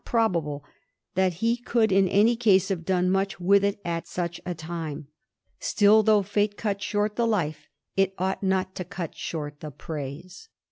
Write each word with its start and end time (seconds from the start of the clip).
x. 0.03 0.09
probable 0.09 0.65
that 1.13 1.35
he 1.45 1.55
could 1.55 1.91
in 1.91 2.07
any 2.09 2.35
case 2.35 2.69
have 2.69 2.83
done 2.83 3.07
much 3.07 3.39
with 3.39 3.63
it 3.63 3.79
at 3.85 4.07
such 4.07 4.41
a 4.47 4.55
time. 4.55 5.05
Still, 5.59 6.01
though 6.01 6.23
fiite 6.23 6.57
cut 6.57 6.81
short 6.81 7.17
the 7.17 7.27
life, 7.27 7.67
it 7.95 8.15
ought 8.17 8.41
not 8.41 8.73
to 8.77 8.83
cut 8.83 9.13
short 9.13 9.59
the 9.59 9.69
praise. 9.69 10.49